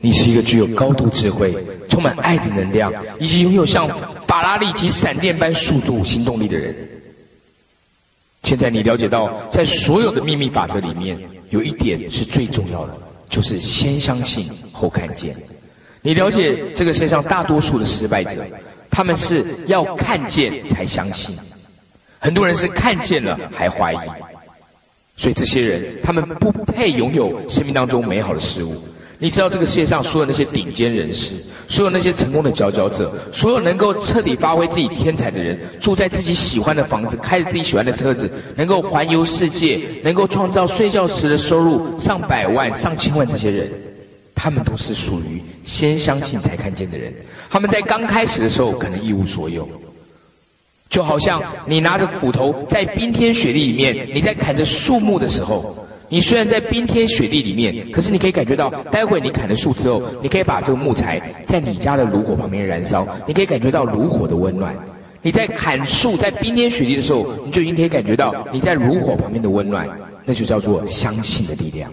[0.00, 1.54] 你是一个具有高度智慧、
[1.88, 3.88] 充满爱的能量，以及拥有像
[4.26, 6.74] 法拉利及闪电般速度、行动力的人。
[8.44, 11.18] 现在你了解到，在所有的秘密法则里面，
[11.50, 12.96] 有一点是最重要的，
[13.28, 15.36] 就是先相信后看见。
[16.00, 18.46] 你了解这个世界上大多数的失败者，
[18.88, 21.36] 他们是要看见才相信，
[22.20, 23.98] 很多人是看见了还怀疑，
[25.16, 28.80] 所以这些人他们不配拥有生命当中美好的事物。
[29.20, 31.34] 你知道这个世界上所有那些顶尖人士，
[31.66, 43.68] 所有那些成功的佼佼者，所有能够彻底发挥自己天才的人，住在自己喜欢的房子，开着自己喜欢的车子，能够环游世界，能够创造睡觉时的收入上百万、上千万，这些人，
[44.36, 47.12] 他们都是属于先相信才看见的人。
[47.50, 49.68] 他们在刚开始的时候可能一无所有，
[50.88, 55.87] 就好像你拿着斧头在冰天雪地里面，你在砍着树木的时候。
[56.10, 64.74] 你虽然在冰天雪地里面，可是你可以感觉到，待会你砍了树之后，你可以把这个木材在你家的炉火旁边燃烧，你可以感觉到炉火的温暖。
[65.20, 69.86] 你在砍树在冰天雪地的时候，你就已经可以感觉到你在炉火旁边的温暖，
[70.24, 71.90] 那就叫做相信的力量。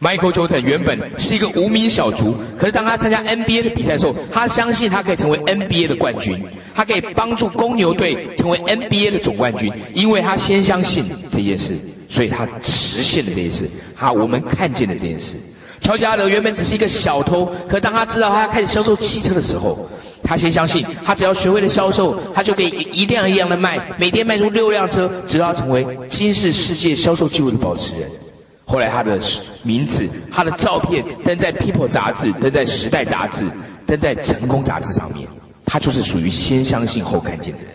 [0.00, 6.42] Michael Jordan 原本是一个无名小卒，可是当他参加 NBA 的比赛的时候，他相信他可以成为 NBA 的冠军，
[6.74, 11.76] 他可以帮助公牛队成为 NBA 的总冠军，因为他先相信这件事。
[12.14, 15.34] 所以他实现了这件事，他我们看见了这件事。
[15.80, 19.90] 乔加德原本只是一个小偷，可当他知道他要开始销售汽车的时候，
[20.22, 28.08] 他先相信，他只要学会了销售，他就可以一辆一辆的卖，每天卖出六辆车，直到成为今世世界销售纪录的保持人。
[28.64, 29.20] 后来他的
[29.64, 33.44] 名字、他的照片登在《People》杂志、登在《时代》杂志、
[33.84, 35.28] 登在《成功》杂志上面，
[35.66, 37.73] 他就是属于先相信后看见的人。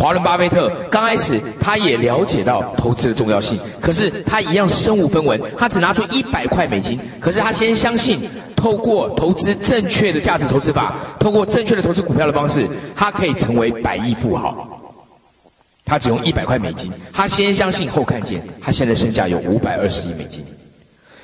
[0.00, 6.98] 华伦巴菲特刚开始，他也了解到投资的重要性，可是他一样身无分文，他只拿出一百块美金。
[7.20, 14.66] 可是他先相信，透过投资正确的价值投资法，透过正确的投资股票的方式，他可以成为百亿富豪。
[15.84, 20.42] 他只用一百块美金，他先相信后看见，他现在身价有五百二十亿美金。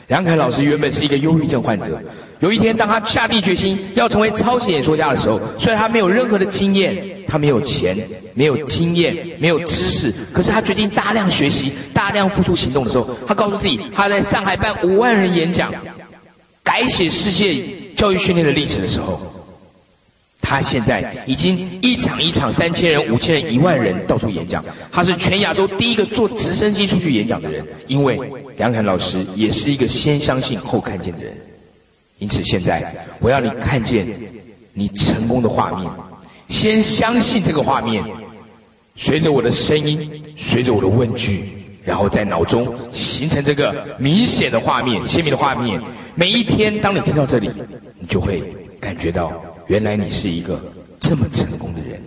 [0.08, 1.98] 梁凯老师原本是一个忧郁症患者。
[2.40, 7.96] 有一天，当他下定决心要成为超级演说家的时候，虽然他没有任何的经验，他没有钱，
[8.34, 15.72] 没有经验，没有知识，可是他决定大量学习，大量付出行动的时候，他告诉自己，他在上海办五万人演讲，
[16.62, 17.64] 改写世界
[17.94, 19.20] 教育训练的历史的时候。
[20.48, 24.64] 他现在已经一场一场三千人、五千人、一万人到处演讲。
[24.92, 28.16] 他是全亚洲第一个坐直升机出去演讲的人，因为
[28.56, 31.36] 梁凯老师也是一个先相信后看见的人。
[32.18, 34.06] 因此，现在我要你看见
[34.72, 35.90] 你成功的画面，
[36.48, 38.02] 先相信这个画面，
[38.96, 41.44] 随着我的声音，随着我的问句，
[41.84, 45.80] 然后在脑中形成这个明显的画面、鲜明的画面。
[46.14, 47.50] 每一天，当你听到这里，
[47.98, 48.42] 你就会
[48.80, 49.32] 感觉到。
[49.66, 50.58] 原来你是一个
[51.00, 52.00] 这么成功的人，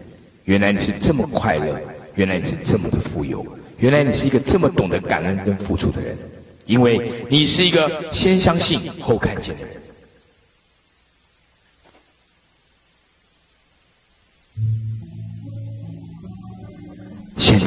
[0.45, 1.77] 原来你是这么快乐，
[2.15, 3.45] 原来你是这么的富有，
[3.79, 6.17] 原来你是一个这么懂得感恩跟付出的人，
[6.65, 9.73] 因为你是一个先相信后看见的人。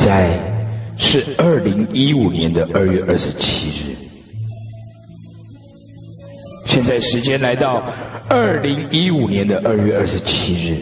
[0.05, 0.37] 在
[0.99, 3.95] 是二零一五年的二月二十七日，
[6.67, 7.83] 现在时间来到。
[8.29, 10.81] 二零一五年的二月二十七日，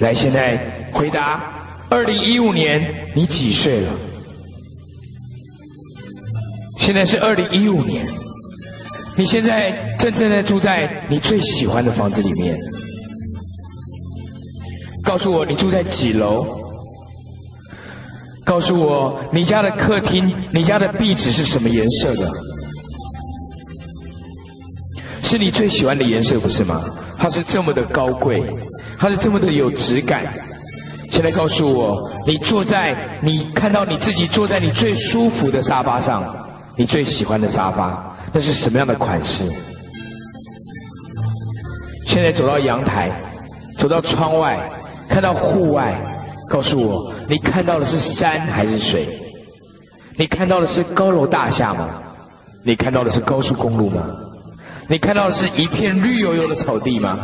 [0.00, 0.58] 来，现在
[0.90, 1.42] 回答：
[1.90, 2.82] 二零一五年
[3.14, 3.92] 你几岁了？
[6.78, 8.06] 现在是二零一五年，
[9.18, 12.56] 你现在正正在住在你最喜欢的房子里面。
[15.04, 16.46] 告诉我你住在几楼？
[18.58, 22.28] 告诉我你家的客厅、你家的壁纸是什么颜色的？
[25.22, 26.82] 是你最喜欢的颜色，不是吗？
[27.16, 28.42] 它是这么的高贵，
[28.98, 30.24] 它是这么的有质感。
[31.12, 36.24] 现在告诉我，你坐在你看到你自己坐在你最舒服的沙发上，
[36.74, 39.44] 你最喜欢的沙发，那是什么样的款式？
[42.04, 43.08] 现在走到阳台，
[43.76, 44.58] 走到窗外，
[45.08, 45.94] 看到户外，
[46.48, 49.08] 告诉我，你看到的是山还是水？
[50.16, 51.88] 你看到的是高楼大厦吗？
[52.64, 54.02] 你看到的是高速公路吗？
[54.88, 57.18] 你看到的是一片绿油油的草地吗？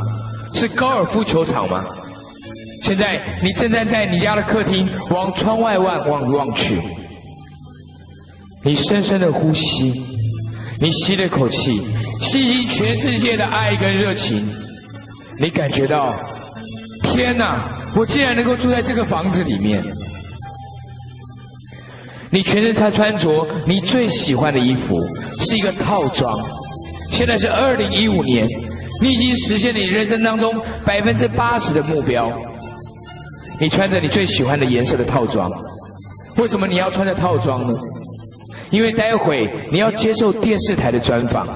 [0.53, 1.85] 是高尔夫球场吗？
[2.85, 6.81] 现在你正站在你家的客厅，往窗外望望望去。
[8.63, 10.03] 你深深的呼吸，
[10.81, 11.83] 你吸了一口气，
[12.21, 14.47] 吸进全世界的爱跟热情。
[15.41, 16.15] 你感觉到，
[17.03, 17.59] 天哪！
[17.97, 19.83] 我竟然能够住在这个房子里面。
[22.31, 25.01] 你全身穿穿着你最喜欢的衣服，
[25.39, 26.37] 是一个套装。
[27.13, 28.49] 现在是二零一五年，
[29.01, 30.53] 你已经实现了你人生当中
[30.85, 32.33] 百分之八十的目标。
[33.61, 35.49] 你穿着你最喜欢的颜色的套装，
[36.37, 37.79] 为什么你要穿着套装呢？
[38.71, 41.47] 因为待会你要接受电视台的专访。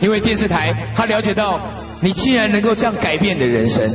[0.00, 1.60] 因为电视台他了解到
[2.00, 3.92] 你竟然能够这样改变你的人生，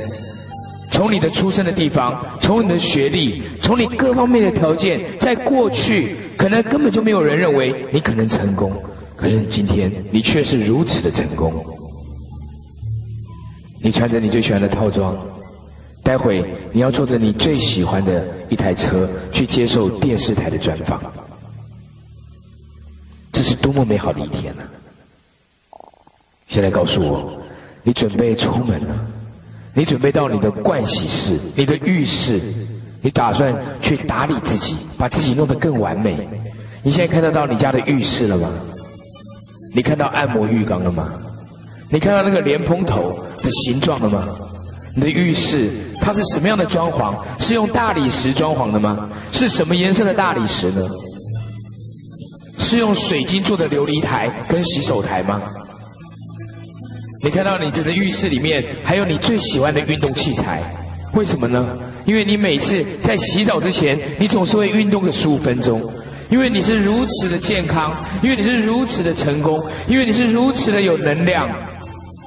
[0.95, 8.71] 从你的出生的地方，从你的学历，从你各方面的条件，在过去可能根本就没有人认为你可能成功，
[9.13, 11.53] 可是今天你却是如此的成功。
[13.81, 15.18] 你穿着你最喜欢的套装，
[16.01, 21.01] 待会你要坐着你最喜欢的一台车去接受电视台的专访，
[23.33, 24.63] 这是多么美好的一天呢！
[26.48, 27.38] 现在告诉我，
[27.83, 29.07] 你准备出门了？
[29.75, 32.42] 你准备到你的盥洗室、你的浴室？
[33.01, 36.18] 你打算去打理自己，把自己弄得更完美？
[36.81, 38.50] 你现在看得到你家的浴室了吗？
[39.75, 41.12] 你看到按摩浴缸了吗？
[41.89, 44.27] 你看到那个莲蓬头的形状了吗？
[44.95, 45.69] 你的浴室
[46.01, 47.13] 它是什么样的装潢？
[47.38, 49.10] 是用大理石装潢的吗？
[49.31, 50.81] 是什么颜色的大理石呢？
[52.57, 55.42] 是用水晶做的琉璃台跟洗手台吗？
[57.25, 60.62] 你看到你这个浴室里面还有你最喜欢的运动器材，
[61.13, 61.75] 为什么呢？
[62.06, 65.81] 因为你每次在洗澡之前，你总是会运动个十五分钟。
[66.30, 71.50] 因为你是如此的健康，因为你是如此的成功，因为你是如此的有能量。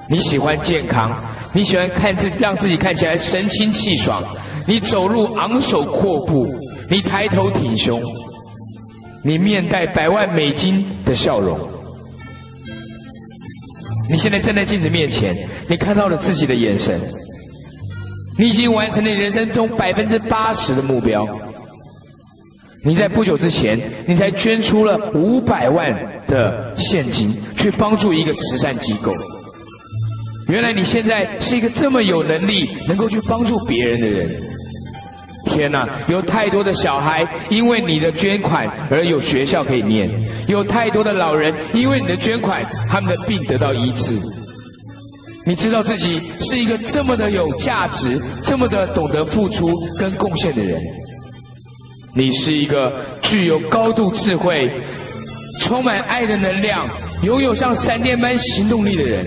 [0.09, 1.17] 你喜欢健康，
[1.53, 4.21] 你喜欢看自让自己看起来神清气爽。
[4.67, 6.53] 你走路昂首阔步，
[6.91, 8.03] 你抬头挺胸，
[9.23, 11.56] 你面带百万美金的笑容。
[14.11, 15.37] 你现在站在镜子面前，
[15.69, 17.01] 你看到了自己的眼神。
[18.39, 21.27] 你已经完成了你人生中百分之八十的目标。
[22.85, 25.93] 你在不久之前，你才捐出了五百万
[26.29, 29.13] 的现金去帮助一个慈善机构。
[30.47, 34.31] 原来你现在是一个这么有能力，能够去帮助别人的人。
[35.59, 40.09] 天哪，有太多的小孩因为你的捐款而有学校可以念，
[40.47, 44.17] 有太多的老人因为你的捐款，他们的病得到医治。
[45.45, 49.69] 你知道自己是一个这么的有价值、这么的懂得付出
[49.99, 50.81] 跟贡献的人。
[52.15, 54.71] 你是一个具有高度智慧、
[55.61, 56.87] 充满爱的能量、
[57.25, 59.27] 拥有像闪电般行动力的人。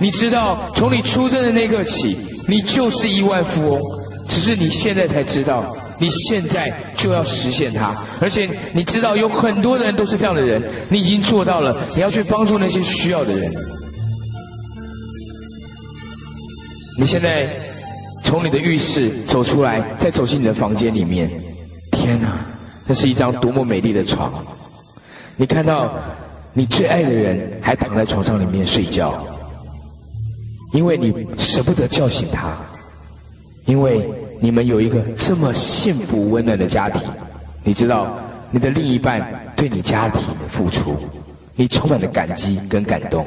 [0.00, 2.16] 你知道，从你出生的那刻起，
[2.48, 4.05] 你就是亿万富翁。
[4.28, 13.52] 只是你现在才知道，你现在就要实现它，而且你知道有很多的人都是这样的人，你已经做到了，你要去帮助那些需要的人。
[16.98, 17.48] 你现在
[18.24, 21.30] 从你的浴室走出来，再走进你的房间里面，
[21.92, 22.38] 天哪，
[22.86, 24.32] 那是一张多么美丽的床！
[25.36, 25.92] 你看到
[26.54, 29.22] 你最爱的人还躺在床上里面睡觉，
[30.72, 32.56] 因为你舍不得叫醒他。
[33.66, 34.08] 因为
[34.40, 37.10] 你们有一个这么幸福温暖的家庭，
[37.62, 38.16] 你知道
[38.50, 40.96] 你的另一半对你家庭的付出，
[41.54, 43.26] 你充满了感激跟感动。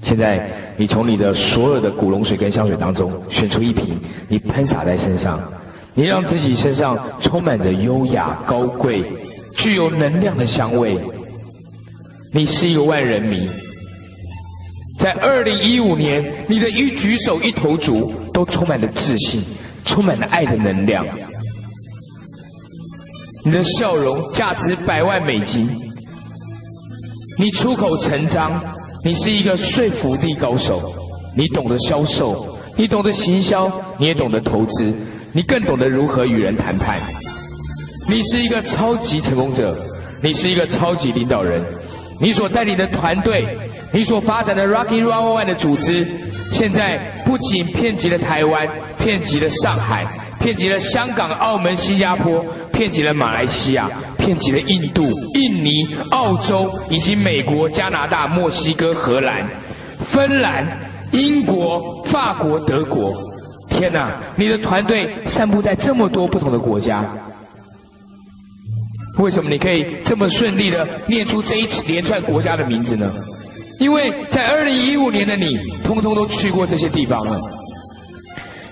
[0.00, 5.40] 现在你从你的所有的古龙水跟香水当中选出一瓶，你喷洒在身上，
[5.94, 9.04] 你让自己身上充满着优雅、高贵、
[9.56, 10.98] 具有能量的香味。
[12.32, 13.50] 你是一个万人迷。
[14.98, 19.44] 在二零一五年，你的一举手一投足都充满了自信，
[19.84, 21.06] 充满了爱的能量。
[23.44, 25.68] 你的笑容价值百万美金。
[27.38, 28.60] 你出口成章，
[29.04, 30.92] 你是一个说服力高手。
[31.36, 34.92] 你懂得销售，你懂得行销，你也懂得投资，
[35.32, 36.98] 你更懂得如何与人谈判。
[38.08, 39.76] 你是一个超级成功者，
[40.22, 41.62] 你是一个超级领导人。
[42.18, 43.46] 你所带领的团队。
[43.96, 46.06] 你所发展的 Rocky Run One 的组织，
[46.52, 50.06] 现在不仅遍及了台湾，遍及了上海，
[50.38, 53.88] 遍及了香港、澳门、新加坡，遍及了马来西亚，
[54.18, 59.48] 遍及了印度、印尼、澳洲，以及美国、加拿大、墨西哥、荷兰、
[59.98, 60.66] 芬兰、
[61.12, 63.14] 英国、法国、德国。
[63.70, 64.14] 天哪！
[64.36, 67.02] 你的团队散布在这么多不同的国家，
[69.16, 73.10] 为什么你可以这么顺利的念出这一连串国家的名字呢？
[73.78, 77.40] 因为在二零一五年的你，通通都去过这些地方了。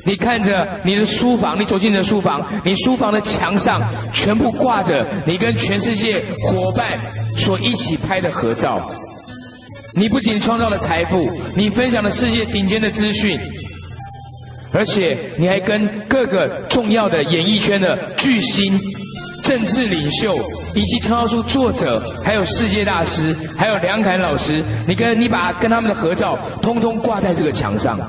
[0.07, 3.83] 你看着你的书房，你走进你的书房，你书房的墙上
[4.13, 6.99] 全部挂着你跟全世界伙伴
[7.39, 8.91] 所一起拍的合照。
[9.95, 13.39] 你不仅创造了财富，你分享了世界顶尖的资讯，
[14.73, 18.79] 而且你还跟各个重要的演艺圈的巨星、
[19.45, 20.37] 政治领袖
[20.75, 28.01] 以及畅销书作者，还有世界大师，还有梁凯老师，你跟你把跟他们的合照通通挂在这个墙上。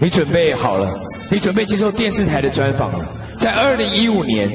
[0.00, 1.00] 你准备好了？
[1.30, 3.06] 你准备接受电视台的专访了？
[3.38, 4.50] 在二零一五年，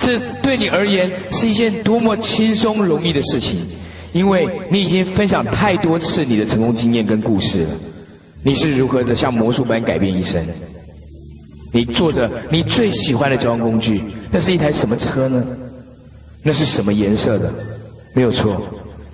[0.00, 3.64] 这对你而言是一件多么轻松容易的事情，
[4.12, 7.70] 因为你已经分享太多次你的成功经验跟故事了。
[8.42, 10.46] 你是如何的像魔术般改变一生？
[11.72, 15.42] 你坐着你最喜欢的交通工具，那是一台什么车呢？
[16.42, 17.52] 那是什么颜色的？
[18.12, 18.60] 没有错，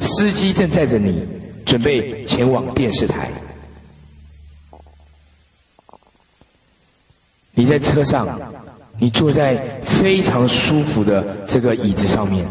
[0.01, 1.23] 司机正载着你，
[1.65, 3.31] 准备前往电视台。
[7.55, 8.41] 你在车上，
[8.99, 12.45] 你坐在非常舒服的这个椅子上面，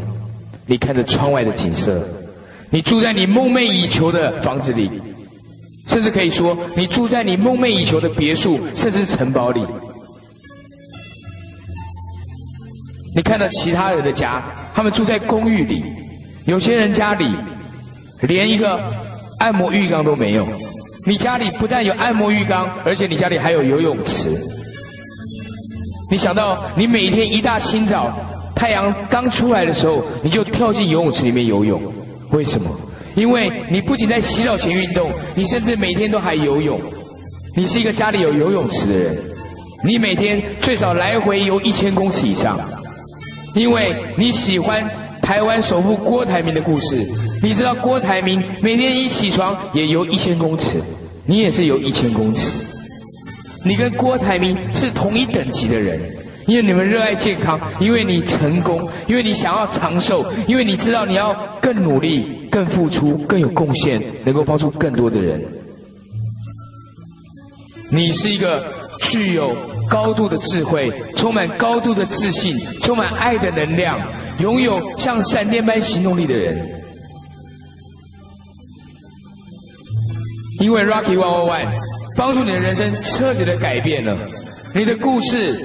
[0.66, 2.08] 你看着窗外的景色，
[2.70, 4.90] 你住在你梦寐以求的房子里，
[5.88, 9.66] 甚至可以说你住在你梦寐以求的别墅，甚至城堡里。
[13.16, 14.44] 你看到其他人的家，
[14.76, 15.84] 他们住在公寓里，
[16.46, 17.26] 有些人家里
[18.22, 18.80] 连一个
[19.40, 20.48] 按摩浴缸都没有。
[21.06, 24.30] 你家里不但有按摩浴缸，而且你家里还有游泳池。
[26.12, 28.14] 你想到，你每天一大清早，
[28.54, 31.82] 太阳刚出来的时候，你就跳进游泳池里面游泳。
[32.32, 32.70] 为什么？
[33.18, 36.80] 因为你不仅在洗澡前运动，你甚至每天都还游泳。
[37.56, 39.18] 你是一个家里有游泳池的人，
[39.84, 42.60] 你每天最少来回游一千公尺以上。
[43.56, 44.88] 因为你喜欢
[45.20, 47.04] 台湾首富郭台铭的故事，
[47.42, 50.80] 你知道郭台铭每天一起床也游一千公尺，
[51.26, 52.54] 你也是游一千公尺。
[53.66, 56.00] 你跟郭台铭是同一等级的人，
[56.46, 65.40] 因为你们热爱健康，因为你成功，因为你想要长寿，因为你知道你要更努力、更付出、更有贡献，能够帮助更多的人。
[67.92, 68.66] 你是一个
[69.04, 69.56] 具有
[69.88, 74.00] 高度的智慧、充满高度的自信、充满爱的能量、
[74.40, 76.58] 拥有像闪电般行动力的人。
[80.60, 81.68] 因为 Rocky One One One。
[82.16, 84.18] 帮助你的人生彻底的改变了，
[84.74, 85.64] 你的故事，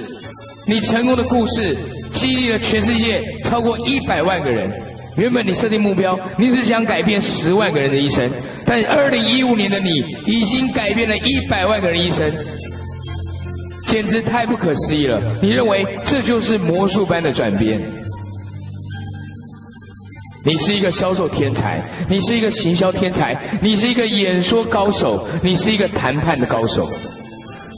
[0.67, 1.75] 你成功的故事，
[2.11, 4.69] 激励了全世界超过一百万个人。
[5.15, 8.29] 原本你设定目标，你只想改变十万个人的一生，
[8.65, 12.31] 但二零一五年的你已经改变了一百万个人一生，
[13.85, 15.21] 简直太不可思议了。
[15.41, 17.81] 你认为这就是魔术般的转变？
[20.45, 26.89] 你是一个销售天才，你是一个行销天才，你是一个演说高手，你是一个谈判的高手。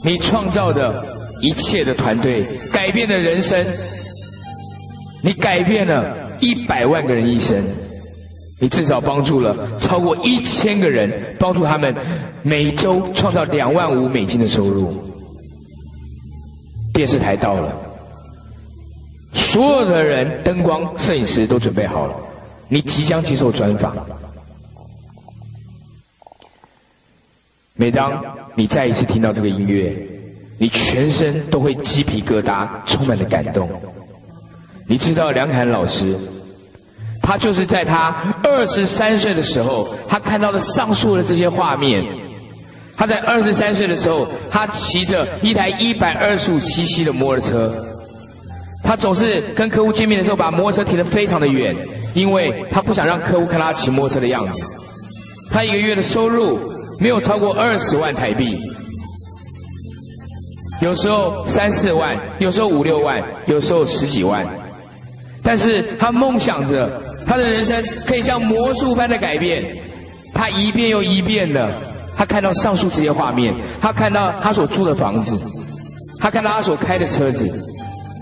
[0.04, 1.04] 你创造的
[1.42, 3.64] 一切的团队，改变的人生，
[5.22, 7.64] 你改变了一百万个人一生，
[8.60, 11.94] 你至少帮助了超过一千个人，帮助他们
[12.42, 14.94] 每周创造两万五美金的收入。
[16.92, 17.76] 电视台到了，
[19.34, 22.16] 所有的人，灯光、摄影师都准备好了。
[22.68, 23.94] 你即将接受专访。
[27.74, 28.24] 每当
[28.54, 29.94] 你再一次听到这个音乐，
[30.58, 33.68] 你全身都会鸡皮疙瘩，充满了感动。
[34.88, 36.16] 你知道梁凯老师，
[37.22, 42.04] 他就是在他二十三岁的时候，他看到了上述的这些画面。
[42.96, 47.86] 他在二十三岁的时候，他骑着一台一百二十五 CC 的摩托车，
[48.82, 51.76] 他总是跟客户见面的时候，把摩托车停得非常的远。
[52.14, 54.62] 因为他不想让客户看他骑摩托车的样子，
[55.50, 56.58] 他一个月的收入
[56.98, 58.58] 没有超过二十万台币，
[60.80, 64.46] 有时候三四万，有时候五六万，有时候十几万，
[65.46, 69.64] 但是他梦想着他的人生可以像魔术般的改变，
[70.34, 71.70] 他一遍又一遍的，
[72.16, 75.38] 他看到上述这些画面，他看到他所住的房子，
[76.18, 77.48] 他看到他所开的车子。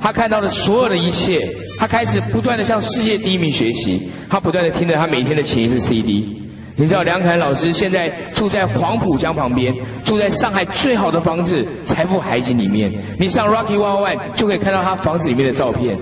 [0.02, 4.06] 他看到的所有的一切，他开始不断的向世界第一名学习。
[4.28, 6.42] 他不断的听着他每天的潜意识 CD。
[6.76, 12.92] 你知道梁凯老师现在住在黄浦江旁边，住在上海最好的房子——财富海景里面。
[13.18, 15.96] 你上 Rocky One One 就可以看到他房子里面的照片。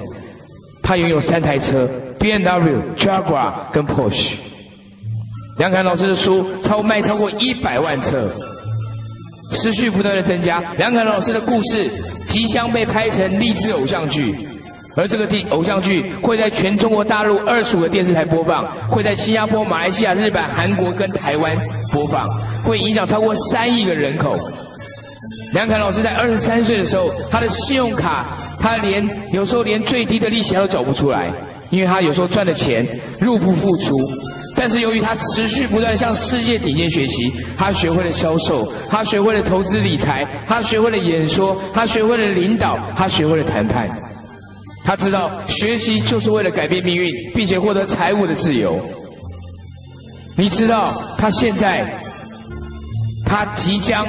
[0.82, 4.34] 他拥有三台车：B M W、Jaguar 跟 Porsche。
[5.58, 8.30] 梁凯老师的书超卖超过一百万册，
[9.52, 10.62] 持续不断的增加。
[10.76, 11.88] 梁凯老师的故事。
[12.28, 14.34] 即将被拍成励志偶像剧，
[14.96, 21.54] 而这个电偶像剧会在全中国大陆二十五个电视台播放，会在新加坡、马来西亚、日本、韩国跟台湾
[21.92, 22.26] 播放，
[22.64, 24.38] 会影响超过三亿个人口。
[25.52, 28.26] 梁凯老师在二十三岁的时候，他的信用卡
[28.58, 31.30] 他连有时候连最低的利息他都缴不出来，
[31.70, 32.86] 因为他有时候赚的钱
[33.20, 33.96] 入不敷出。
[34.54, 43.90] 但是由于他持续不断向世界顶尖学习，他学会了销售，他学会了投资理财，他学会了演说，他学会了领导，他学会了谈判。
[44.84, 48.80] 他知道学习就是为了改变命运，并且获得财务的自由。
[50.36, 51.86] 你知道他现在，
[53.26, 54.06] 他即将。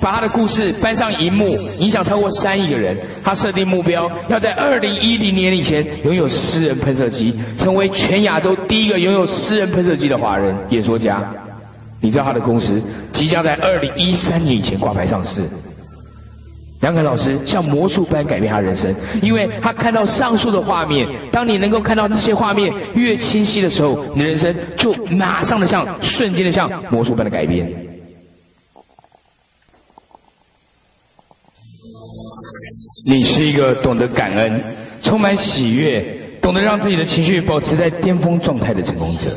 [0.00, 2.96] 把他的故事搬上荧幕，影响超过三亿个人。
[3.22, 11.22] 他设定目标，要在二零一零年以前拥有私人喷射机，成为全亚洲第一个拥有私人喷射机的华人演说家。
[12.00, 15.42] 你知道他的公司即将在二零一三年以前挂牌上市。
[16.80, 21.06] 梁肯老师像魔术般改变他人生，因为他看到上述的画面。
[21.30, 27.70] 当你能够看到这些画面越清晰的时候，你的人生就马上的像瞬间的像魔术般的改变。
[33.10, 34.62] 你是一个懂得感恩、
[35.02, 36.00] 充满喜悦、
[36.40, 39.36] 懂得让自己的情绪保持在巅峰状态的成功者。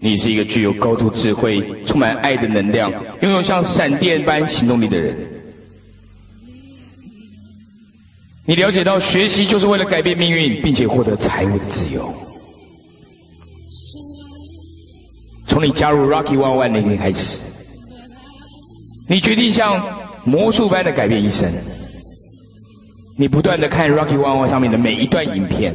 [0.00, 2.88] 你是一个具有高度智慧、充满爱的能量、
[3.22, 5.16] 拥有像闪电般行动力的人。
[8.46, 12.14] 你了解到学习就是为了改变命运，并且获得财务的自由。
[15.48, 17.38] 从你加入 Rocky One One 那天开始，
[19.08, 19.84] 你决定像
[20.24, 21.52] 魔术般的改变一生。
[23.20, 25.74] 你不断的看 Rocky One One 上面的每一段影片，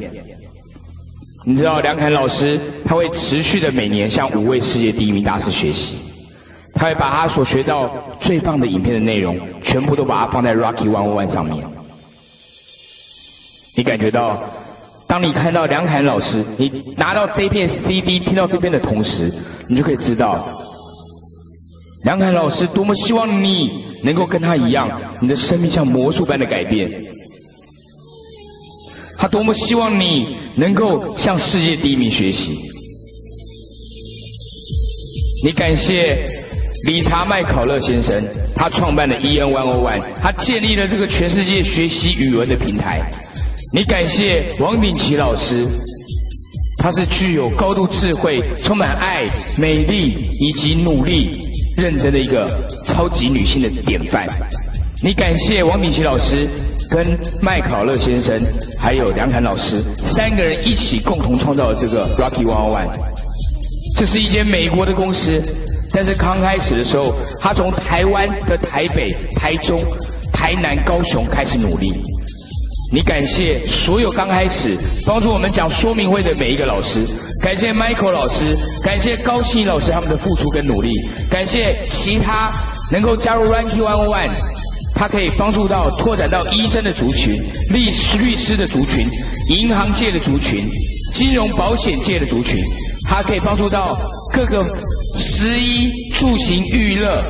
[1.44, 5.94] 你知道梁凯老师他会持续的每年向五位世界第一名大师学习，
[6.74, 7.88] 他会把他所学到
[8.18, 11.64] 最棒的影片的内容，全部都把它放在 Rocky One One 上面。
[13.76, 14.42] 你感觉到，
[15.06, 19.32] 当你看到梁凯老师，你拿到这片 CD 听到这边的同时，
[19.68, 20.44] 你就可以知道，
[22.02, 26.90] 梁凯老师多么希望你能够跟他一样，你的生命像魔术般的改变。
[29.18, 32.58] 他多么希望你能够向世界第一名学习。
[35.44, 36.26] 你感谢
[36.86, 38.14] 理查麦考勒先生，
[38.54, 43.10] 他创办的 EN One O One，他建立了这个全世界学习语文的平台。
[43.74, 45.66] 你感谢王炳奇老师，
[46.78, 49.26] 他是具有高度智慧、充满爱、
[49.58, 51.30] 美丽以及努力、
[51.76, 52.48] 认真的一个
[52.86, 54.26] 超级女性的典范。
[55.02, 56.48] 你感谢王炳奇老师。
[56.90, 58.38] 跟麦考勒先生
[58.78, 62.88] 还有梁侃老师三个人一起共同创造了这个 Rocky One One。
[63.96, 65.42] 这是一间美国的公司，
[65.90, 69.78] 但是刚开始的时候，他从台湾的台北、台中、
[70.32, 71.92] 台南、高雄开始努力。
[72.92, 77.04] 你感谢所有刚开始帮助我们讲说明会的每一个老师，
[77.42, 80.92] 感谢 Michael 老师，感谢高兴老师他们的付出跟努力，
[81.28, 82.52] 感谢其他
[82.92, 84.30] 能够加入 Rocky One One。
[84.98, 87.30] 它可以帮助到拓展到医生的族群、
[87.70, 89.06] 律师律师的族群、
[89.50, 90.66] 银行界的族群、
[91.12, 92.58] 金融保险界的族群。
[93.08, 93.96] 它可以帮助到
[94.32, 94.64] 各个
[95.16, 97.22] 食衣住行娱乐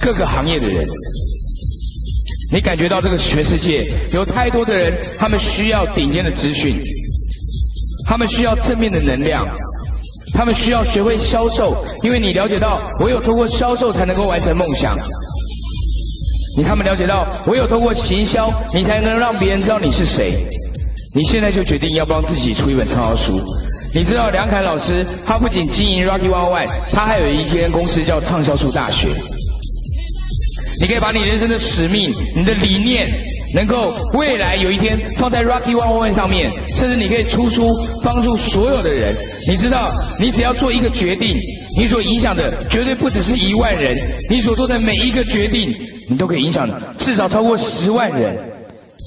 [0.00, 0.86] 各个行业的人。
[2.52, 6.80] 你感觉到这个全世界有太多的人，他们需要顶尖的资讯，
[8.06, 9.44] 他们需要正面的能量，
[10.34, 14.96] 他们需要学会销售，因为你了解到，唯有通过销售才能够完成梦想。
[16.56, 20.32] 你他们了解到，唯有通过行销，你才能让别人知道你是谁。
[21.14, 23.40] 你现在就决定要帮自己出一本畅销书。
[23.94, 29.14] 你知道梁凯老师，他不仅经营 Rocky One One，他还有一间公司叫畅销书大学。
[30.80, 33.06] 你可以把你人生的使命、你的理念，
[33.54, 39.16] 能够未来有一天放在 Rocky One One 上面，甚至你可以出书帮助所有的人。
[39.48, 41.36] 你知道，你只要做一个决定，
[41.76, 43.96] 你所影响的绝对不只是一万人，
[44.30, 45.74] 你所做的每一个决定。
[46.08, 48.36] 你都可以影响至少超过十万人，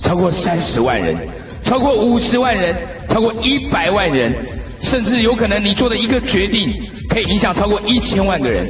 [0.04, 1.18] 超过三十万人，
[1.64, 2.76] 超过五十万人，
[3.10, 4.34] 超过一百万人，
[4.82, 6.72] 甚至有可能你做的一个决定
[7.10, 8.68] 可以影响超过一千万个人。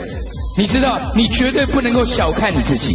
[0.58, 2.94] 你知道，你绝对不能够小看你自己。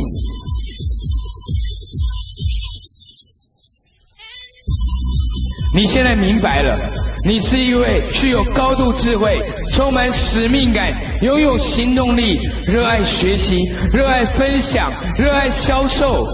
[5.74, 7.15] 你现在明白了。
[7.26, 16.24] 你是一位具有高度智慧、充满使命感、拥有行动力、热爱学习、热爱分享、热爱销售。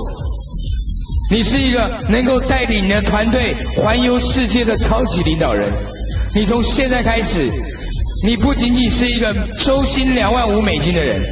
[1.30, 5.72] 你是一个能够带领你的团队环游世界的超级领导人。
[6.34, 7.50] 你从现在开始，
[8.26, 11.22] 你不仅仅是一个周薪两万五美金的人，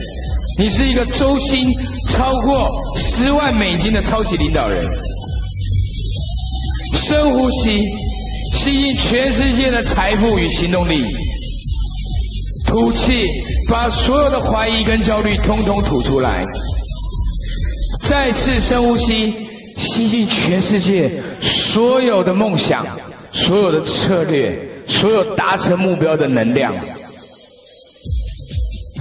[0.59, 1.71] 你是一个周薪
[2.09, 4.83] 超过十万美金的超级领导人。
[6.95, 7.79] 深呼吸。
[8.63, 11.03] 吸引全世界的财富与行动力，
[12.67, 13.25] 吐气，
[13.71, 16.45] 把所有的怀疑跟焦虑通通吐出来。
[18.03, 19.33] 再次深呼吸，
[19.79, 22.87] 吸进全世界所有的梦想，
[23.33, 24.55] 所有的策略，
[24.87, 26.71] 所有达成目标的能量，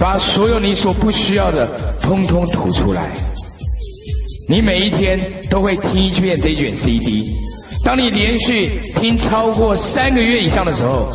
[0.00, 1.66] 把所有你所不需要的，
[2.00, 3.12] 通通吐出来。
[4.48, 5.20] 你每一天
[5.50, 7.30] 都会听一遍这卷 CD，
[7.84, 11.08] 当你连续听超过三个月以上的时候，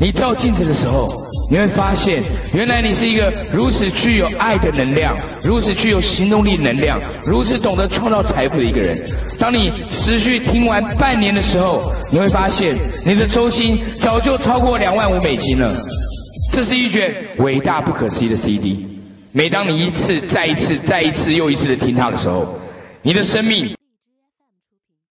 [0.00, 1.06] 你照镜子的时候，
[1.50, 9.00] 你会发现，原来你是一个如此具有爱的能量，如此具有行动力能量，如此懂得创造财富的一个人。
[9.38, 12.76] 当你持续听完半年的时候，你会发现，
[13.06, 15.70] 你的周薪早就超过两万五美金了。
[16.52, 18.86] 这是一卷伟大不可思议的 CD。
[19.32, 22.54] 每当你一次、再一次、再一次又一次的听它的时候，
[23.02, 23.74] 你的生命